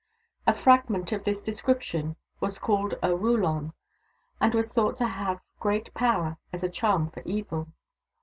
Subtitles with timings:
[0.47, 3.73] A fragment of this description was called a wuulon,
[4.39, 7.67] and was thought to have great power as a charm for evil.